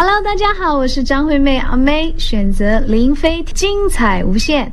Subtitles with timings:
[0.00, 4.70] Hello，大家好，我是张惠妹阿妹，选择林飞，精彩无限。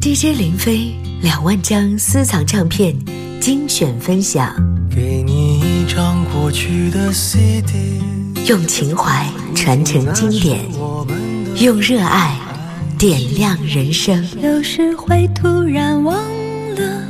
[0.00, 0.92] DJ 林飞
[1.22, 2.92] 两万张私藏唱片
[3.38, 4.52] 精选分享，
[4.92, 8.02] 给你一张过去的 CD，
[8.48, 9.24] 用情怀
[9.54, 10.58] 传承经典，
[11.60, 12.36] 用热爱
[12.98, 14.28] 点亮人生。
[14.42, 16.16] 有时会突然忘
[16.74, 17.04] 了，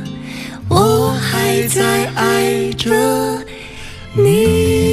[0.69, 3.43] 我还在爱着
[4.13, 4.90] 你。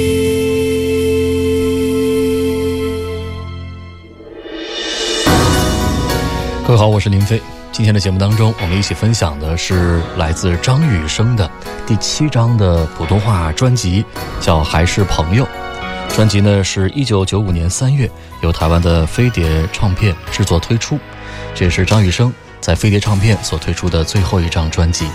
[6.79, 7.41] 好，我是林飞。
[7.73, 11.51] 今天的节目当中，我们一起分享的是来自张雨生的
[11.85, 14.05] 第七张的普通话专辑，
[14.39, 15.43] 叫《还是朋友》。
[16.15, 18.09] 专辑呢是一九九五年三月
[18.41, 20.97] 由台湾的飞碟唱片制作推出，
[21.53, 25.05] 这也是张雨生在飞碟唱片所推出的最后一张专辑。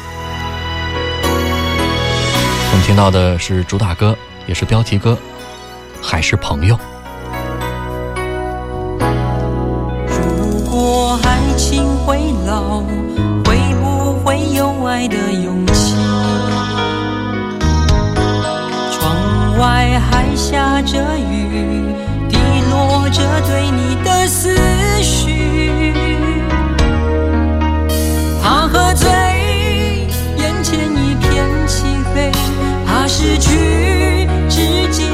[1.22, 4.14] 我们听到的是主打歌，
[4.46, 5.16] 也是标题歌，
[6.06, 6.76] 《还是朋友》。
[12.46, 12.82] 老，
[13.44, 15.94] 会不会有爱的勇气？
[18.92, 21.82] 窗外还下着雨，
[22.28, 22.36] 滴
[22.70, 24.54] 落着对你的思
[25.02, 25.94] 绪。
[28.42, 29.08] 怕喝醉，
[30.36, 32.30] 眼前一片漆黑，
[32.86, 35.08] 怕失去，知己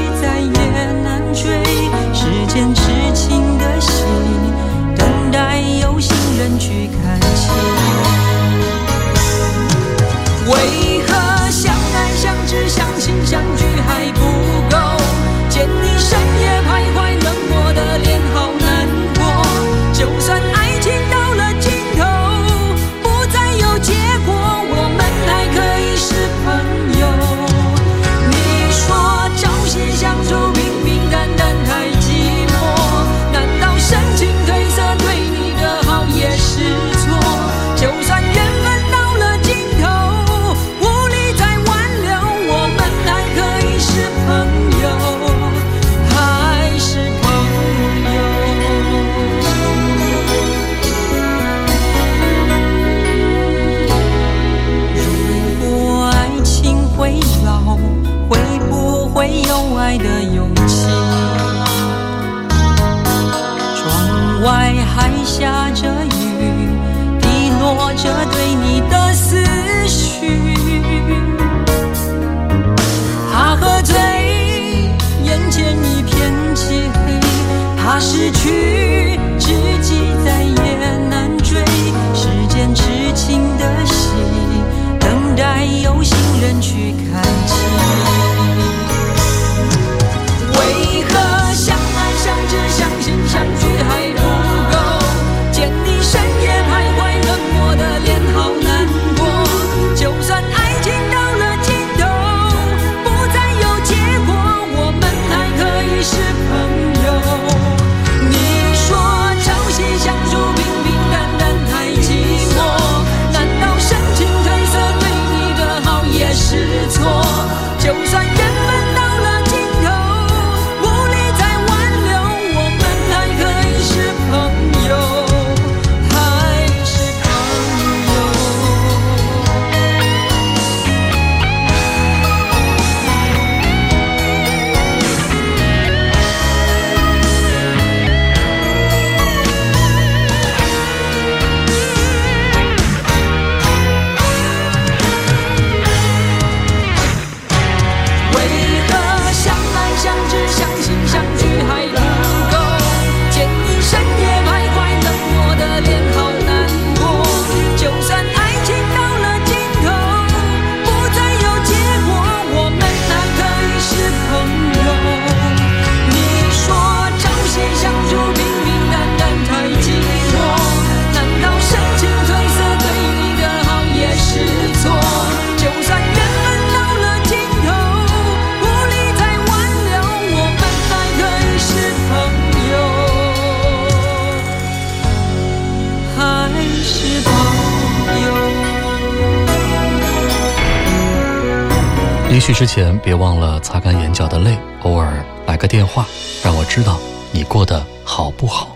[192.31, 196.07] 离去之前，别忘了擦干眼角的泪，偶尔来个电话，
[196.41, 196.97] 让我知道
[197.33, 198.73] 你过得好不好。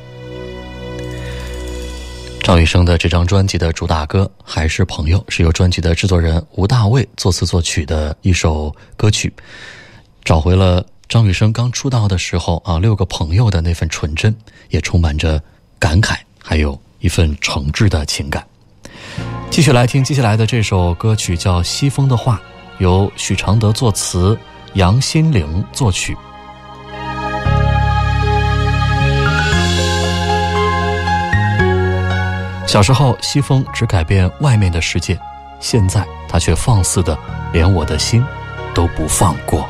[2.43, 9.31] 张雨生的这张专辑的主打歌《还是朋友》，是由专辑的制作人吴大卫作词作曲的一首歌曲，
[10.25, 14.35] 找回了张雨生刚出道的时候啊，六个朋友的那份纯真，
[14.67, 15.41] 也充满着
[15.79, 18.45] 感慨，还有一份诚挚的情感。
[19.49, 22.41] 继续来听接下来的这首歌曲，叫《西风的话》，
[22.79, 24.37] 由许常德作词，
[24.73, 26.15] 杨心凌作曲。
[32.67, 35.17] 小时候，西风只改变外面的世界，
[35.59, 37.17] 现在他却放肆的，
[37.53, 38.23] 连我的心
[38.73, 39.69] 都不放过。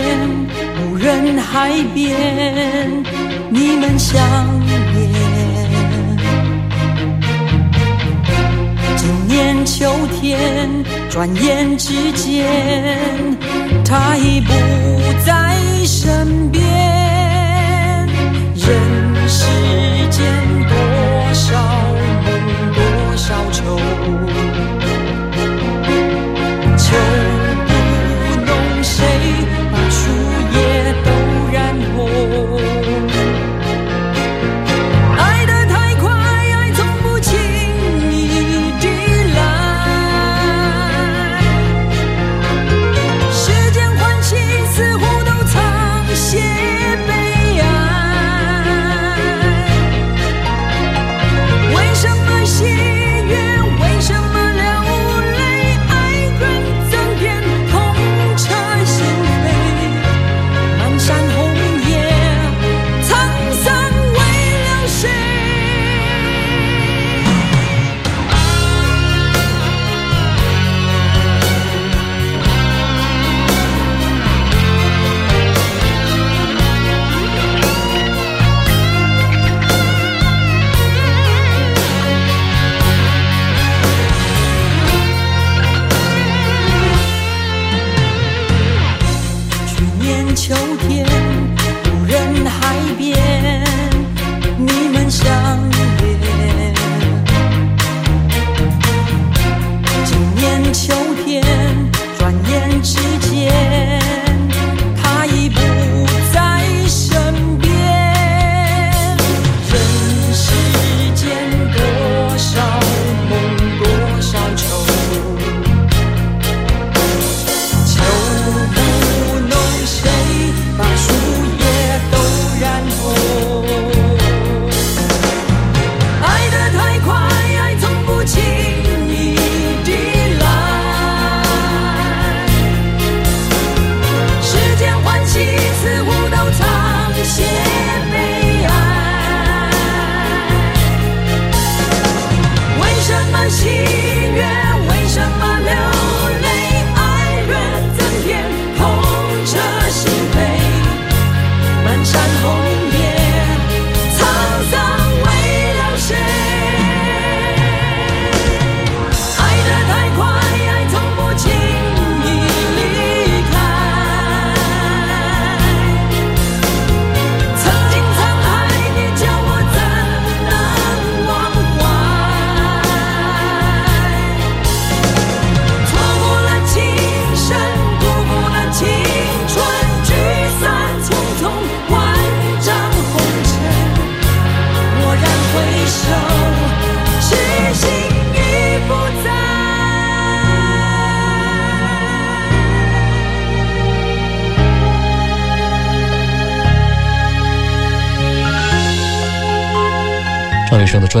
[0.00, 0.46] 天，
[0.80, 2.16] 无人海边，
[3.50, 4.18] 你们相
[4.94, 5.10] 恋。
[8.96, 10.70] 今年秋天，
[11.10, 12.46] 转眼之间，
[13.84, 14.52] 他已不
[15.26, 15.54] 在
[15.84, 16.62] 身边。
[18.54, 19.44] 人世
[20.10, 20.24] 间
[20.68, 20.74] 多
[21.34, 21.48] 少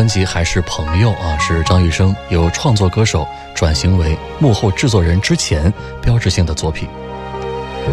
[0.00, 6.88] 专辑还是朋友啊，是张雨生由创作歌手转型为幕后制作人之前标志性的作品。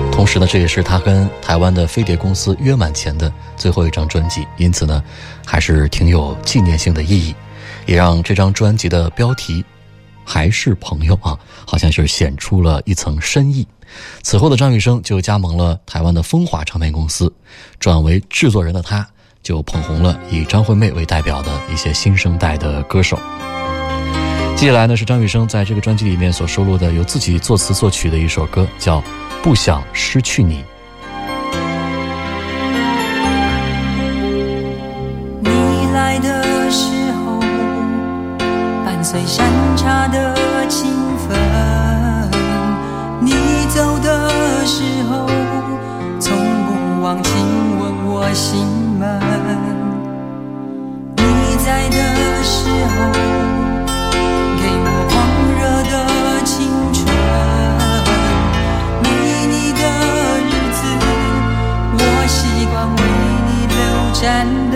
[0.10, 5.04] 同时呢，这也是他跟台湾的飞碟公司约满前的最后一张专辑，因此呢，
[5.46, 7.36] 还是挺有纪念性的意义，
[7.86, 9.66] 也让这张专辑的标题
[10.24, 13.68] 还是朋友啊，好像是显出了一层深意。
[14.24, 17.30] 此后的张雨生就加盟了台湾的风华唱片公司，
[17.82, 19.06] 转为制作人的他，
[19.48, 23.18] 就捧红了以张惠妹为代表的一些新生代的歌手。
[24.58, 29.00] 接下来呢，是张雨生在这个专辑里面所收录的由自己作词作曲的一首歌，叫
[29.42, 30.56] 《不想失去你》。
[35.40, 35.50] 你
[35.94, 37.40] 来的时候，
[38.84, 40.36] 伴随山茶的
[40.68, 41.38] 清风；
[43.22, 43.32] 你
[43.70, 44.30] 走的
[44.66, 45.26] 时候，
[46.20, 46.36] 从
[46.66, 47.30] 不忘记
[48.04, 48.60] 我心
[64.20, 64.67] 山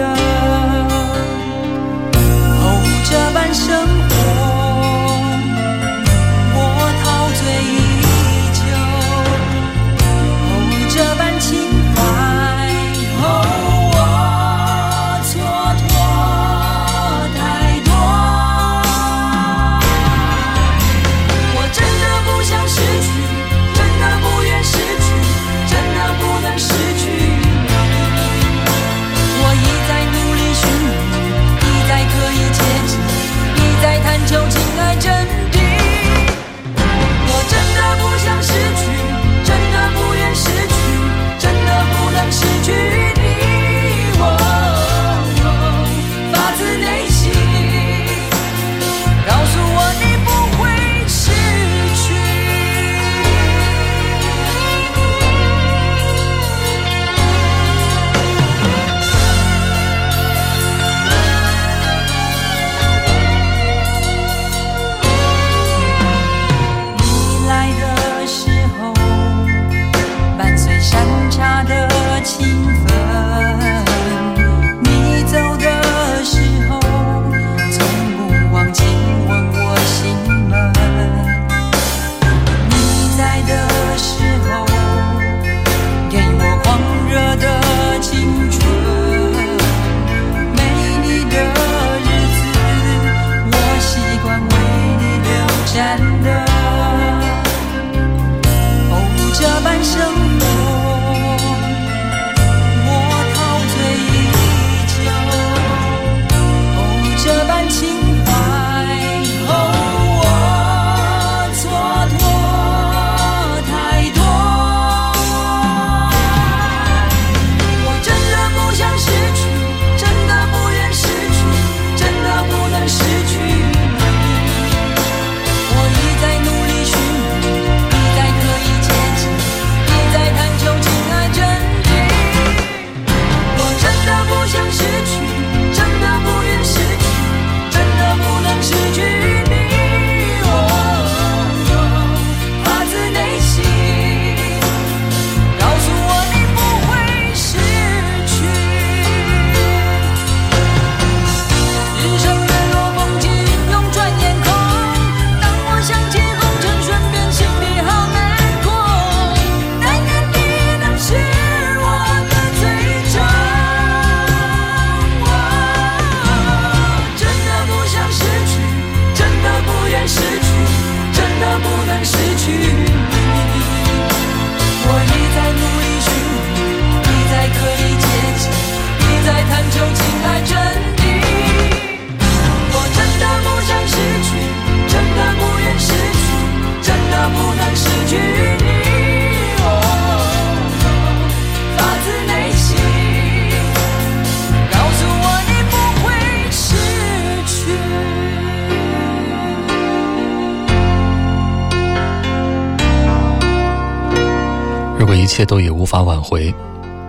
[205.11, 206.55] 果一切都已无法挽回，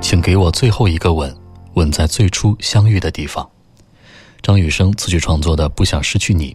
[0.01, 1.33] 请给我最后一个吻，
[1.75, 3.49] 吻在最初相遇的地方。
[4.43, 6.51] 张雨生词曲创作的《不想失去你》，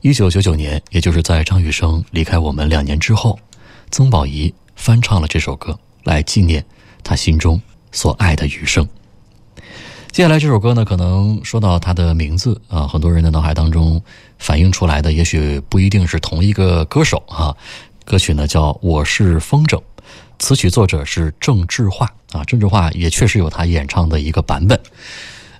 [0.00, 3.38] 一九九九年，也就是在张雨生离开我们两年之后，
[3.90, 6.64] 曾宝仪翻唱了这首歌，来纪念
[7.02, 7.60] 他心中
[7.92, 8.88] 所爱的雨生。
[10.12, 14.00] 接下来这首歌呢，可能说到他的名字啊，很多人的脑海当中
[14.38, 17.54] 反映出来的，也许不一定是同一个歌手啊。
[18.06, 19.76] 歌曲呢叫《我是风筝》，
[20.44, 24.78] 词曲作者是郑智化啊，郑智化也确实有他演唱的一个版本。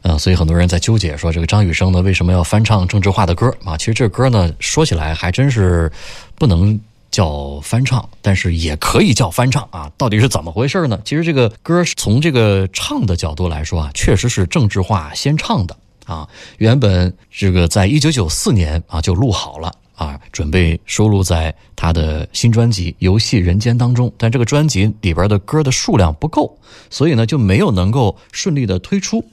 [0.02, 3.78] 呃，所以很多人在纠结说，这个张雨生呢为什么要翻唱郑智化的歌啊？
[3.78, 5.90] 其实这歌呢说起来还真是
[6.34, 6.78] 不能
[7.10, 9.90] 叫翻唱，但是也可以叫翻唱啊。
[9.96, 11.00] 到底是怎么回事呢？
[11.02, 15.74] 其实这个歌从这个唱的角度来说啊，确实是郑智化先唱的
[16.04, 16.28] 啊。
[16.58, 19.74] 原本这个在一九九四年啊就录好了。
[19.94, 26.58] 啊，准备收录在他的新专辑《游戏人间》当中，但这个专辑里边的歌的数量不够，
[26.90, 29.24] 所以呢就没有能够顺利的推出。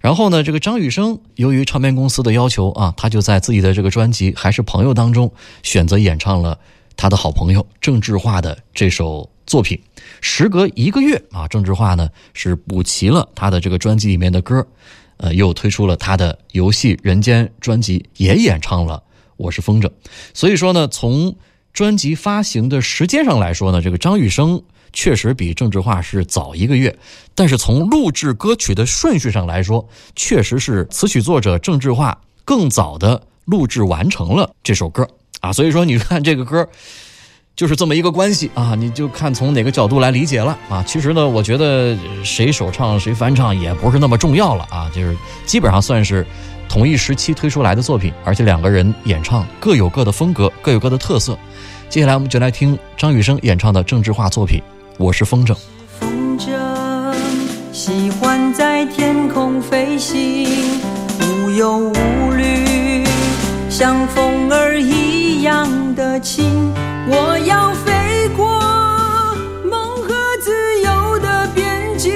[0.00, 5.30] 然后呢，这个张雨生由于唱片公司的要求啊，他就在自己的这个专辑《还是朋友》当中
[5.62, 6.58] 选择演唱了
[6.96, 9.80] 他的好朋友郑智化的这首作品。
[10.20, 14.66] 时隔一个月啊，郑智化呢是补齐了他的这个专辑里面的歌，
[15.18, 19.02] 呃，又推出了他的游戏人间专辑，也演唱了
[19.38, 19.86] 《我是风筝》。
[20.34, 21.34] 所以说呢，从
[21.72, 26.94] 专辑发行的时间上来说呢，这个张雨生确实比郑智化是早一个月，
[27.34, 35.08] 但是从录制歌曲的顺序上来说，确实是词曲作者郑智化更早的录制完成了这首歌
[35.40, 35.50] 啊。
[35.50, 36.68] 所以说，你看这个歌。
[37.58, 40.80] 就是这么一个关系啊，你就看从哪个角度来理解了啊。
[40.86, 46.24] 其实呢，我觉得谁首唱谁翻唱也不是那么重要了啊，就是基本上算是
[46.68, 51.36] 同一时期推出来的作品，而且两个人演唱各有各的风格，各有各的特色。
[51.88, 54.60] 接下来我们就来听张雨生演唱的郑智化作品
[54.98, 55.54] 《我是风筝》。
[55.98, 56.50] 风筝
[57.72, 60.46] 喜欢在天空飞行，
[61.20, 63.04] 无忧无虑，
[63.70, 66.70] 像风儿一样的轻。
[67.08, 68.60] 我要飞过
[69.64, 70.52] 梦和自
[70.84, 72.12] 由的边境，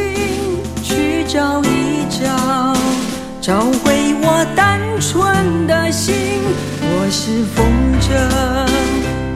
[0.82, 2.76] 去找一找，
[3.40, 4.01] 找回
[4.56, 6.14] 单纯的心。
[6.80, 7.64] 我是风
[8.00, 8.10] 筝，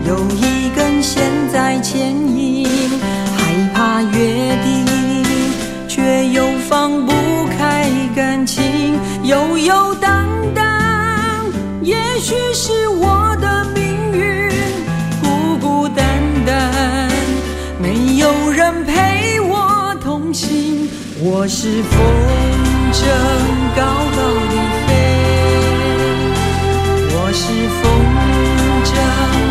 [0.08, 1.22] 有一根线
[1.52, 2.66] 在牵引，
[3.36, 4.84] 害怕约定，
[5.88, 7.12] 却又放不
[7.58, 10.64] 开感情，悠悠荡荡，
[11.82, 14.50] 也许是我的命运。
[15.22, 16.04] 孤孤单
[16.46, 17.10] 单
[17.80, 20.88] 没有人陪我同行，
[21.20, 21.98] 我是风
[22.92, 23.02] 筝
[23.76, 23.82] 高
[24.16, 24.86] 高的
[28.96, 29.45] 筝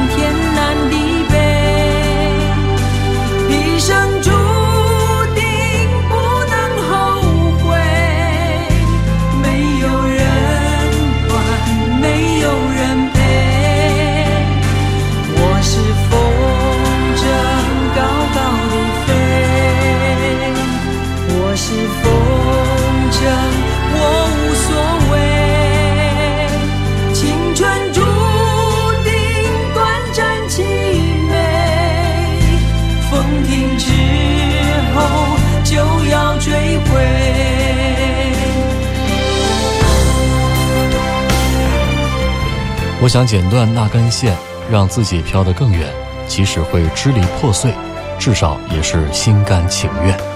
[43.06, 44.36] 我想剪断那根线，
[44.68, 45.88] 让自己飘得更远，
[46.28, 47.72] 即使会支离破碎，
[48.18, 50.35] 至少也是心甘情愿。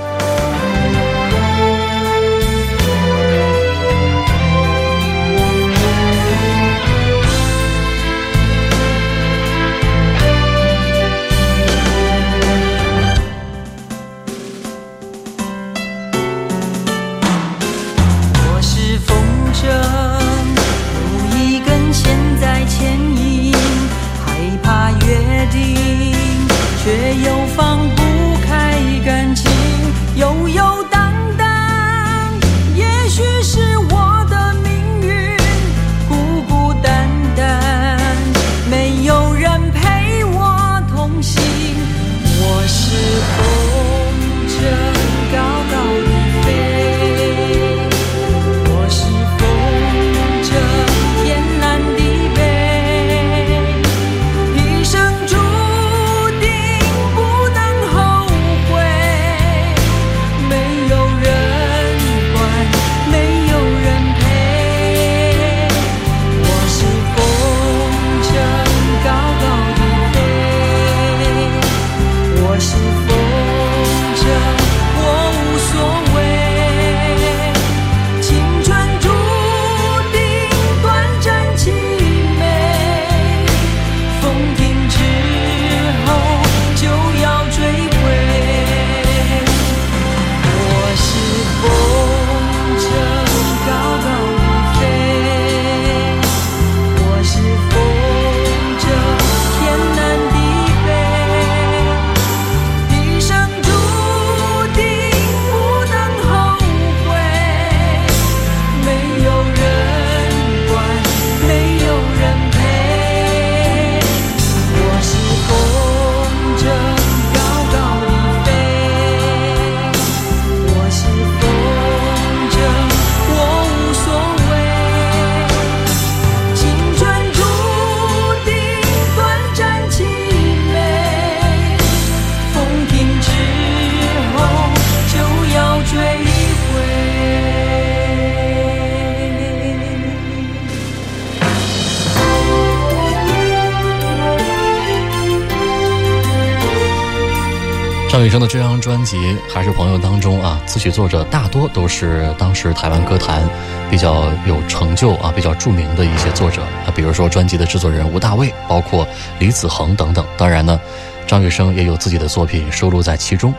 [148.20, 149.16] 张雨生的这张专辑
[149.50, 153.50] 《还是朋友》当中啊，词曲作者大多都是当时台湾歌坛
[153.90, 159.08] 比较有成就啊、比较著名的一些作者啊，比如说专辑的制作人吴大卫，包括
[159.40, 160.26] 李子恒等等。
[160.38, 160.78] 当然呢，
[161.26, 163.54] 张雨生也有自己的作品收录在其中。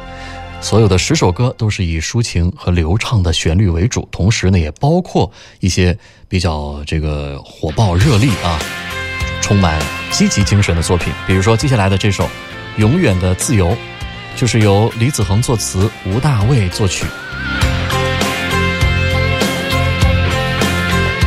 [0.61, 5.96] 所有的十首歌都是以抒情和流畅的旋律为主，同时呢，也包括一些
[6.29, 8.61] 比较这个火爆热力啊，
[9.40, 11.11] 充满积极精神的作品。
[11.27, 12.25] 比如说接下来的这首
[12.77, 13.68] 《永远的自由》，
[14.36, 17.04] 就是由李子恒作词，吴大卫作曲。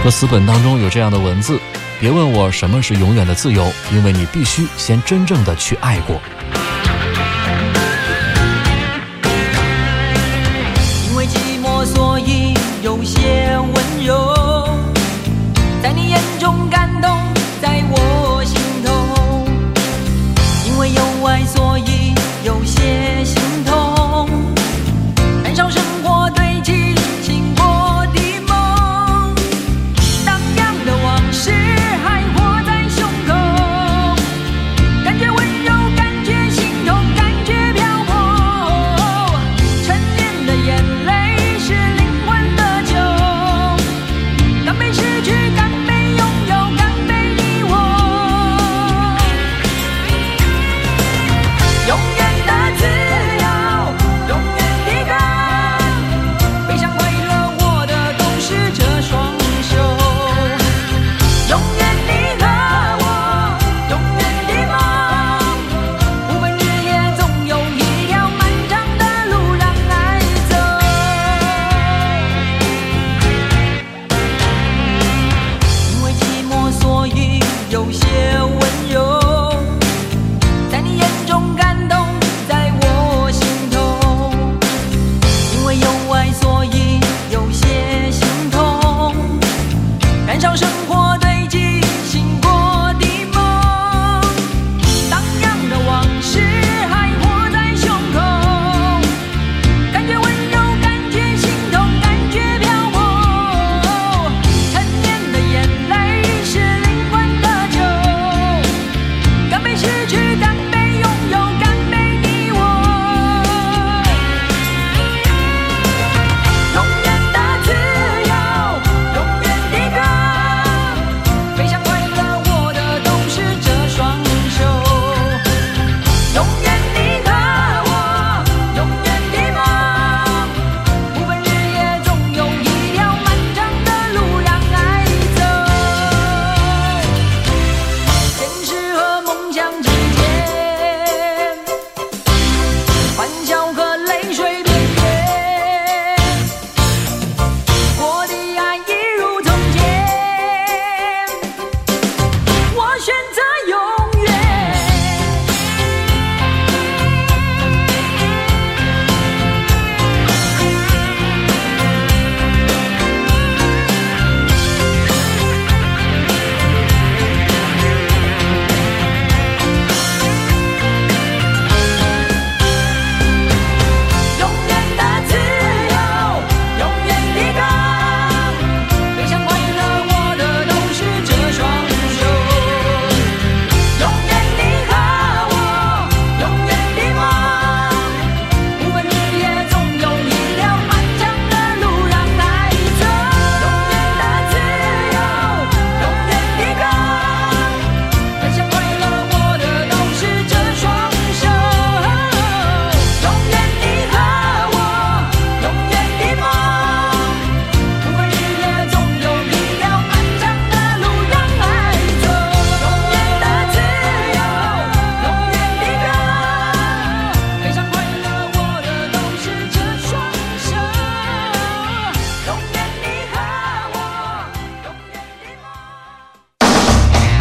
[0.03, 1.59] 歌词本当中有这样的文字：
[1.99, 6.21] 别问我什么是永远的自由，因为你必须先真正的去爱过。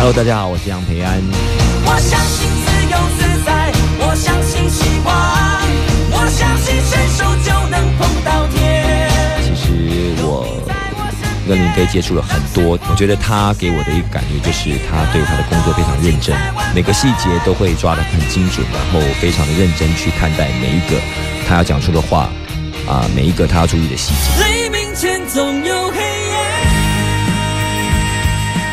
[0.02, 1.22] Hello，大家好，我是杨培安。
[1.86, 5.14] 我相信自由自在，我相信希望，
[6.10, 8.82] 我相信伸手就能碰到天。
[9.44, 10.44] 其实我
[11.46, 16.36] 跟林飞接触了很多，我觉得他给我的一个感觉就是他对他的工作非常认真，
[16.74, 21.00] 每个细节都会抓得很精准，然后非常的认真去看待每一个
[21.46, 22.28] 他要讲出的话
[22.88, 24.44] 啊，每一个他要注意的细节。
[24.44, 26.11] 黎明前总有黑夜。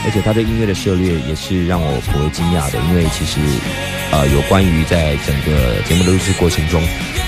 [0.10, 3.40] 而且他对音乐的涉猎也是让我颇为惊讶的，因为其实
[4.12, 6.82] 呃有关于在整个节目录制过程中，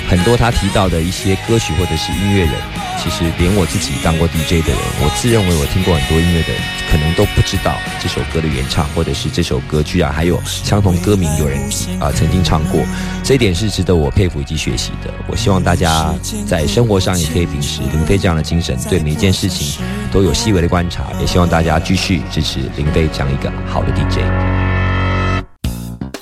[0.09, 2.53] 很多他提到的一些歌曲或者是音乐人，
[3.01, 11.59] 其实连我自己当过 DJ 的人，我自认为我听过很多音乐的人，可能都不知道这首歌的原唱，或者是这首歌居然还有相同歌名有人
[11.99, 12.81] 啊曾经唱过，
[13.23, 15.13] 这一点是值得我佩服以及学习的。
[15.27, 16.13] 我希望大家
[16.47, 24.60] 在生活上也可以秉持林飞这样的精神，对每一件事情都有细微的观察，也希望大家继续支持林飞这样一个好的 DJ。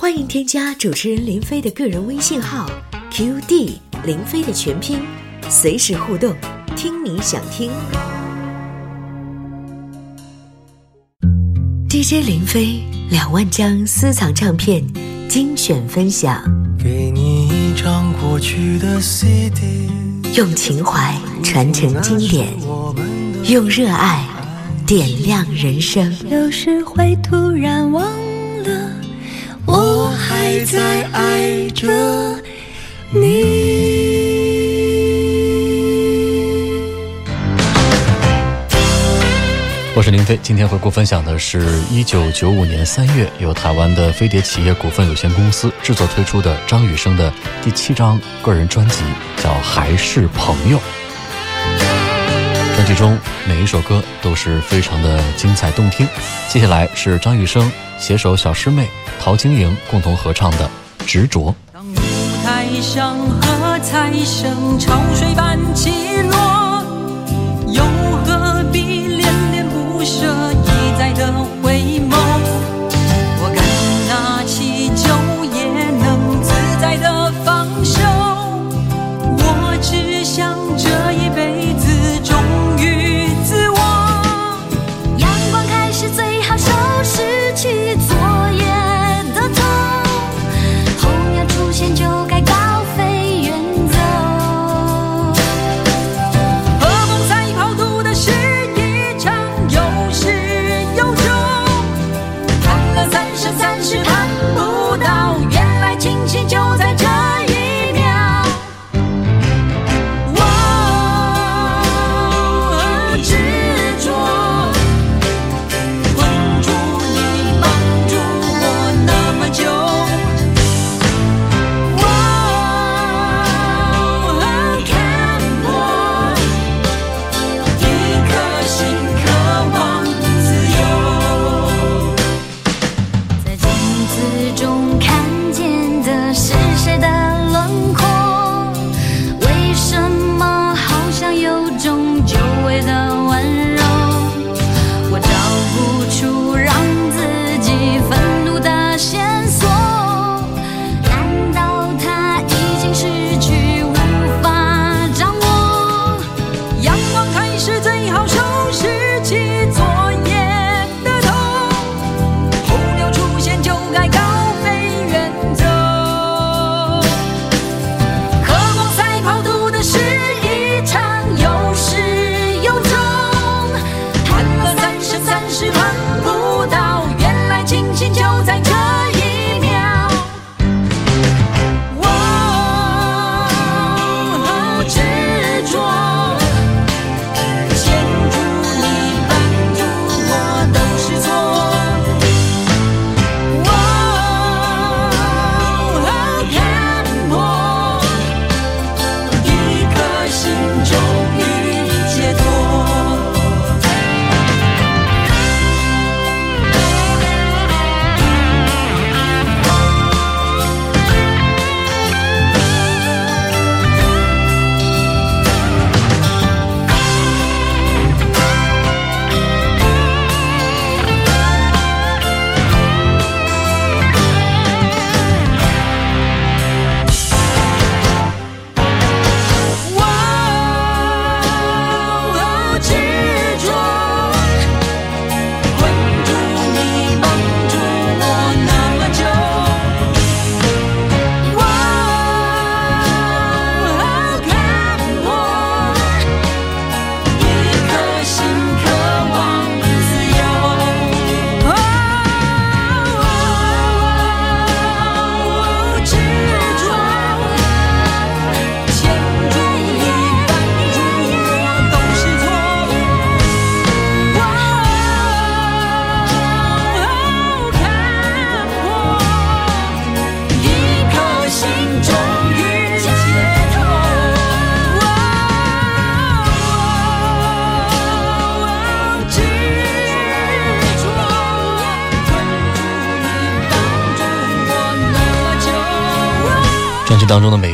[0.09, 2.67] 欢迎添加主持人林飞的个人微信号
[3.11, 4.99] QD 林飞的全拼，
[5.47, 6.35] 随时互动，
[6.75, 7.69] 听你想听。
[11.87, 12.79] DJ 林飞
[13.11, 14.83] 两万张私藏唱片
[15.27, 16.41] 精选分享，
[16.83, 19.91] 给你一张过去的 CD，
[20.35, 22.47] 用情怀传承经典，
[23.47, 24.25] 用热爱
[24.87, 26.11] 点亮人生。
[26.31, 28.03] 有时会突然忘
[28.63, 28.91] 了，
[29.71, 31.87] 我还在爱着
[33.11, 33.19] 你。
[39.95, 49.03] 我是林飞，今天回顾分享的是一九九五年三月由台湾的飞碟企业股份有限公司制作推出的张雨生的第七张个人专辑，
[49.37, 50.77] 叫《还是朋友》。
[52.89, 56.07] 专辑中每一首歌都是非常的精彩动听。
[56.47, 58.87] 接下来是张雨生携手小师妹
[59.19, 60.67] 陶晶莹共同合唱的
[61.05, 61.51] 《执着》。
[61.71, 61.95] 当舞
[62.43, 65.91] 台上喝彩声潮水般起
[66.31, 66.83] 落，
[67.67, 67.83] 又
[68.25, 70.51] 何必恋恋不舍，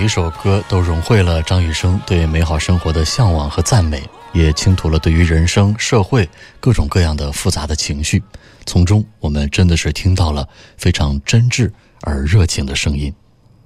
[0.05, 8.21] 一首歌都融汇了张雨生对美好生活的向往和赞美，也倾吐了对于人生、社会各种各样的复杂的情绪。
[8.67, 13.11] 从中，我们真的是听到了非常真挚而热情的声音。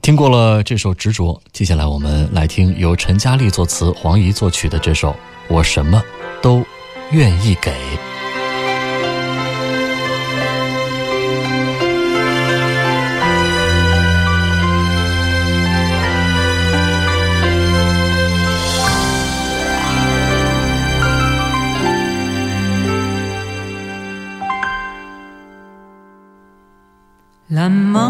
[0.01, 5.11] 听过了这首《执着》，接下来我们来听由陈嘉丽作词、黄怡作曲的这首
[5.49, 6.01] 《我什么
[6.41, 6.63] 都
[7.11, 7.71] 愿意给》。
[27.69, 28.08] maman.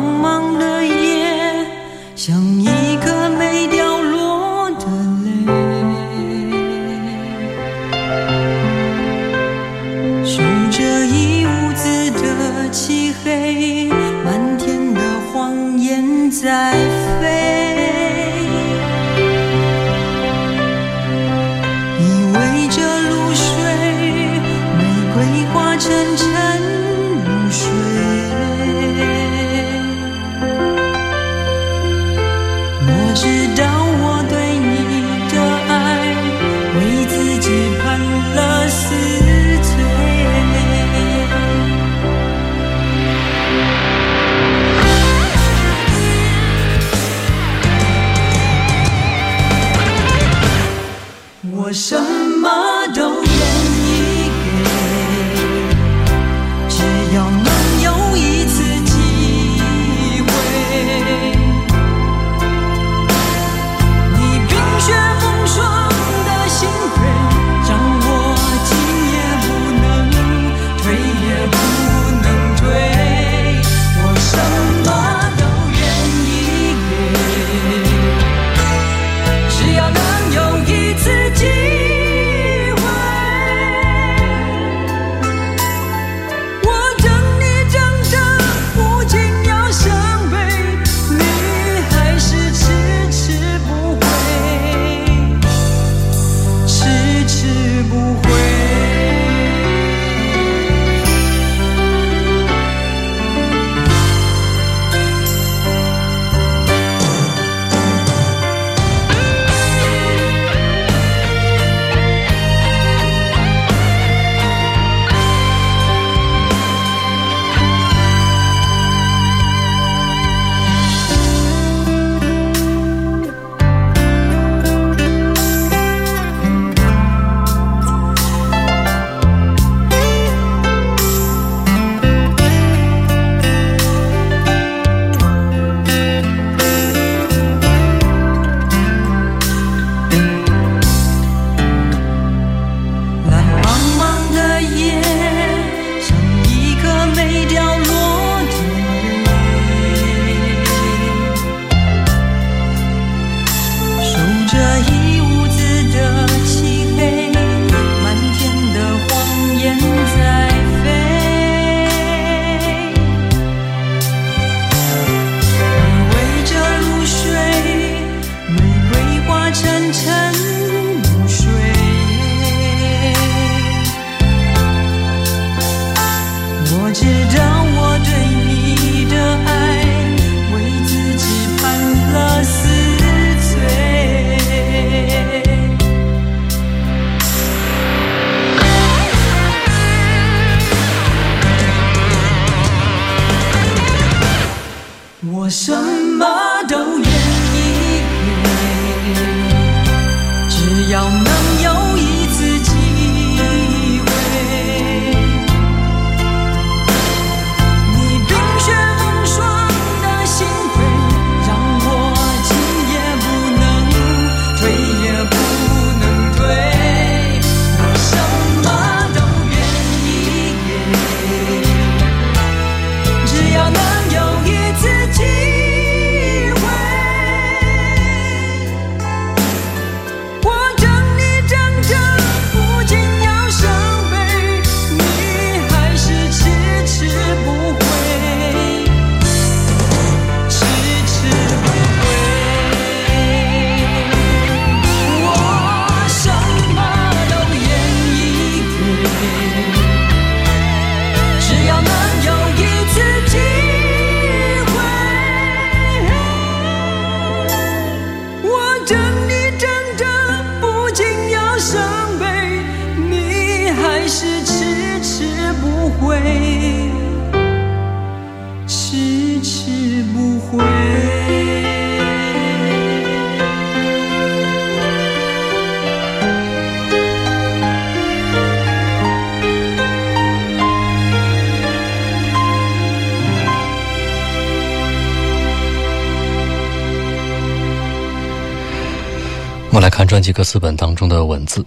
[290.30, 291.66] 我们来看专辑歌词本当中的文字。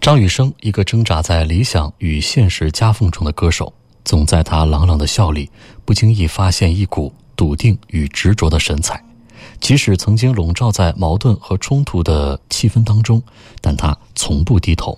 [0.00, 3.72] 张雨生，一个挣扎在理想与现实夹缝中的歌手，
[4.04, 5.50] 总在他朗朗的笑里，
[5.84, 9.02] 不经意发现一股笃定与执着的神采。
[9.58, 13.20] 即使曾经笼罩在矛盾和冲突的气氛当中，
[13.60, 14.96] 但他从不低头。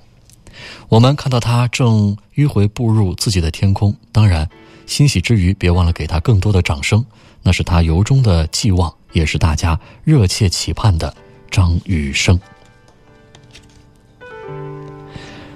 [0.91, 4.47] 我们看到他正迂回步入自己的天空，当然，
[4.85, 7.03] 欣喜之余，别忘了给他更多的掌声。
[7.43, 11.14] 那是他由衷的寄望，也是大家热切期盼的。
[11.51, 12.39] 张雨生，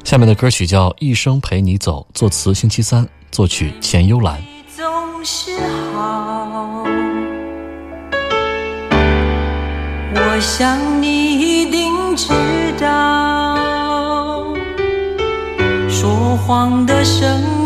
[0.05, 4.43] 下面的歌曲叫《一生陪你走》，作词星期三，作曲钱幽兰。
[4.77, 4.85] 总
[5.25, 5.57] 是
[5.95, 6.85] 好，
[10.15, 12.29] 我想你一定知
[12.79, 14.55] 道，
[15.89, 17.62] 说谎的声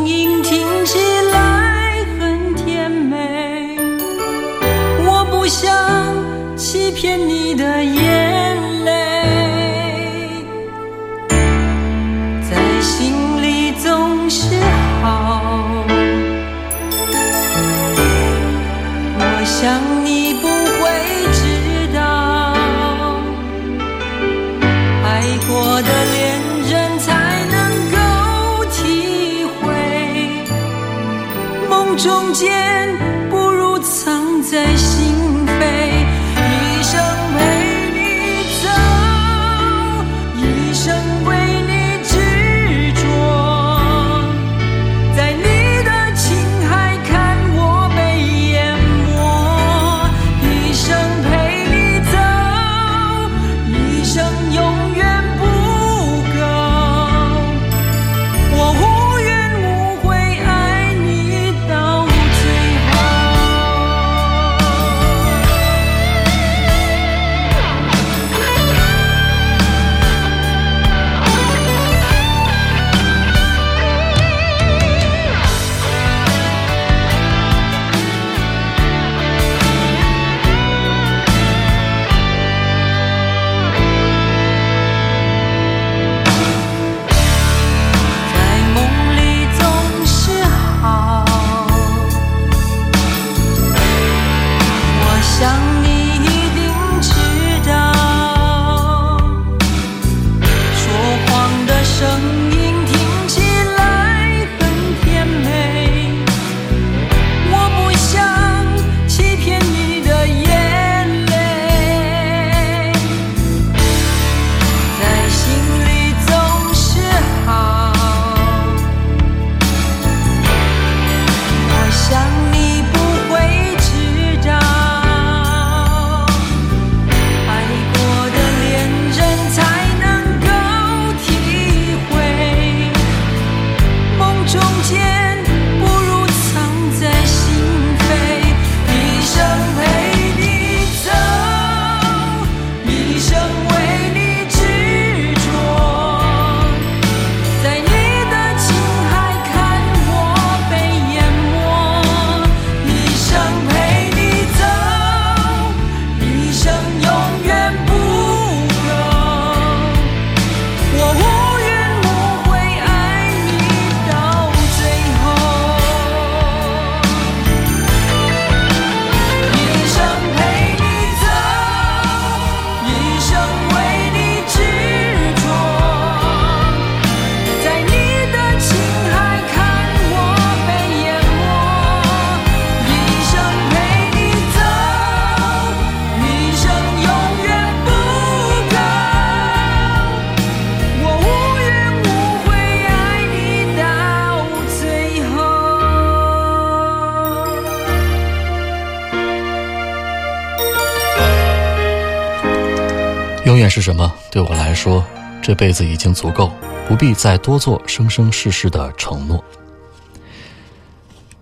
[203.76, 204.10] 是什么？
[204.30, 205.04] 对我来说，
[205.42, 206.50] 这辈子已经足够，
[206.88, 209.44] 不必再多做生生世世的承诺。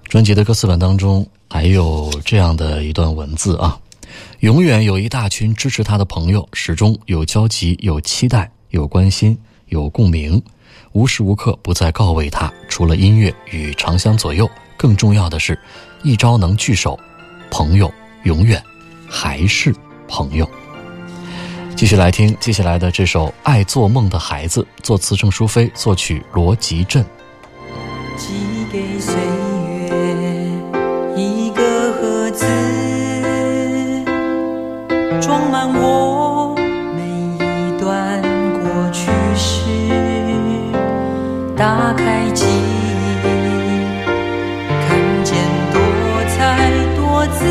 [0.08, 3.78] 专辑的歌词本当中还有这样的一段文字啊：
[4.40, 10.42] 永远有一大群支持他的朋友，始终有交集、有期待、有关心、有共鸣。
[10.90, 15.56] 无时无刻不在告慰他，除了音乐与长相左右，更重要的是，
[16.02, 16.98] 一朝能聚首，
[17.48, 17.88] 朋友
[18.24, 18.60] 永远
[19.08, 19.72] 还是
[20.08, 20.50] 朋友。
[21.76, 27.04] 继续来听接下来的这首《爱做梦的孩子》，作词郑淑菲，作曲罗吉镇。
[28.16, 28.32] 寄
[28.72, 29.14] 给岁
[29.80, 29.90] 月
[31.16, 32.46] 一个盒子，
[35.20, 36.54] 装满我
[36.94, 37.02] 每
[37.44, 38.22] 一段
[38.62, 39.60] 过去式。
[41.56, 43.20] 打开记忆，
[44.86, 45.34] 看见
[45.72, 45.80] 多
[46.36, 47.44] 彩多姿，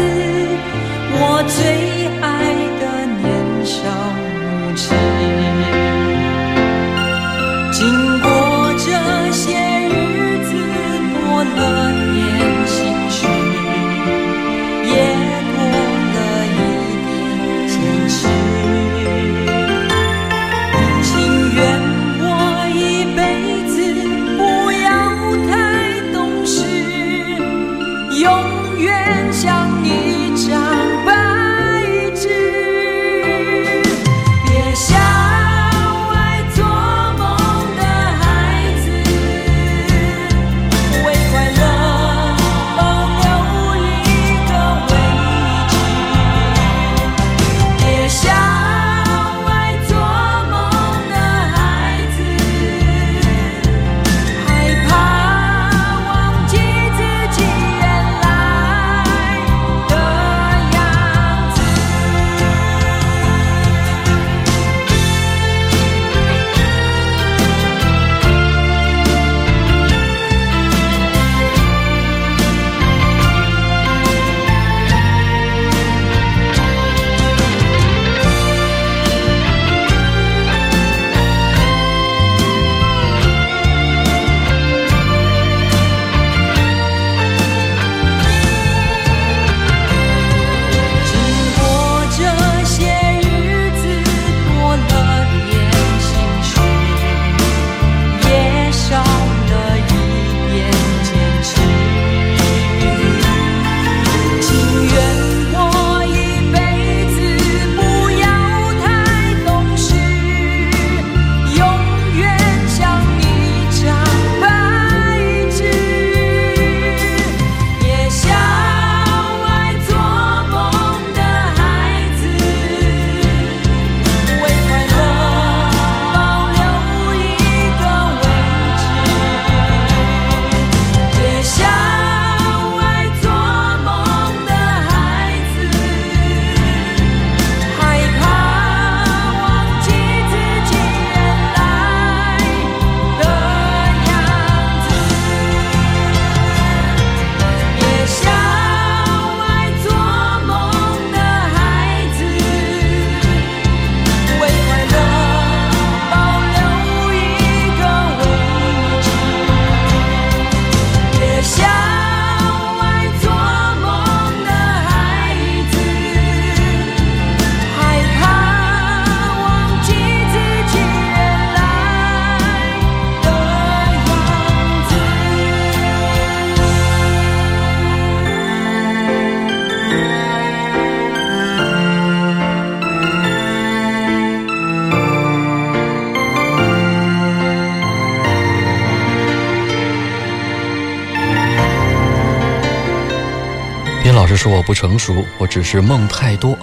[194.13, 196.57] 老师说我不成熟，我只是梦太多。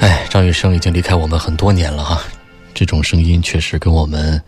[0.00, 2.22] 哎，张雨生已经离开我们很多年了哈，
[2.74, 4.40] 这种声音确实跟我们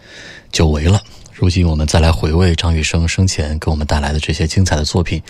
[0.52, 1.00] 久违了。
[1.32, 5.22] 如今我们再来回味张雨生生前给我们带来的这些精彩的作品，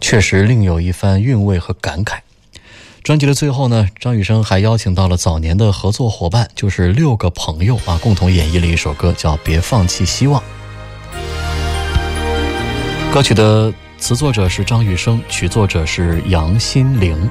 [0.00, 2.18] 确实另有一番韵味和感慨。
[3.02, 10.40] 专辑的最后呢，张雨生还邀请到了早年的合作伙伴，就是六个朋友啊，共同演绎了一首歌，叫《别放弃希望》。
[13.12, 17.28] 歌曲的词作者是张雨生，曲作者是杨心凌。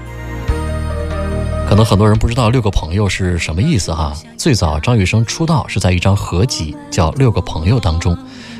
[1.67, 4.13] 可能很多人不知道“六个朋友”是什么意思哈。
[4.37, 8.15] 最早张雨生出道是在一张合集叫《六个朋友》当中，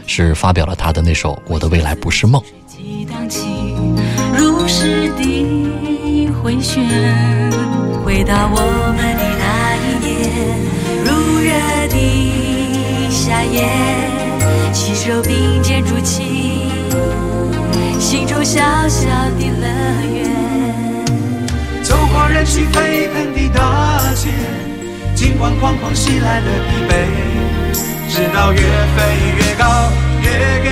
[0.08, 2.42] 是发表了他的那首《我的未来不是梦》。
[2.66, 3.46] 激荡起
[4.36, 6.84] 如诗的回旋，
[8.04, 8.60] 回到我
[8.98, 10.16] 们的那一年，
[11.06, 11.52] 如热
[11.90, 13.68] 的夏夜，
[14.74, 16.24] 携手并肩筑起
[18.08, 19.68] 心中小小的乐
[20.16, 20.32] 园。
[21.84, 24.30] 走过人群沸腾的大街，
[25.14, 26.94] 尽管狂风袭来的疲惫，
[28.08, 28.64] 直到越飞
[29.40, 29.92] 越高，
[30.22, 30.30] 越
[30.64, 30.70] 给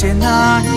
[0.00, 0.69] ချင်နိုင်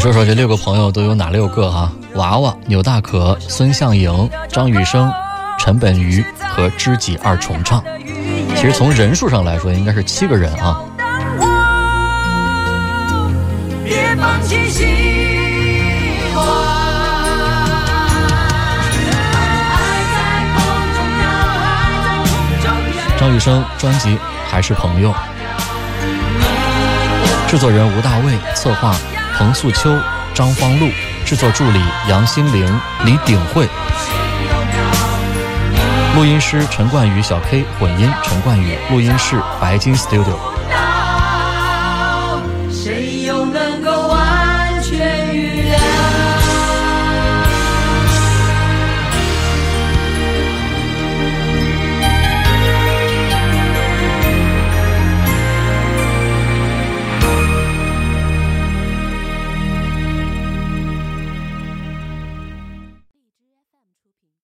[0.00, 5.12] 说说这六个朋友都有哪六个哈、娃娃、牛大可、孙向莹、张雨生、
[5.58, 7.84] 陈本瑜和知己二重唱。
[8.56, 10.80] 其实从人数上来说，应该是七个人啊。
[23.18, 24.16] 张雨生专辑
[24.48, 25.12] 还是朋友，
[27.46, 28.96] 制作人吴大卫，策划
[29.40, 29.98] 彭素秋、
[30.34, 30.90] 张方露，
[31.24, 31.80] 制作助理
[32.10, 33.66] 杨心凌、李鼎慧，
[36.14, 40.36] 录音师陈冠宇、小 K，混音陈冠宇，录音室白金 Studio。